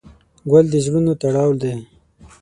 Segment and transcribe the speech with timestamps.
[0.49, 1.73] ګل د زړونو تړاو دی.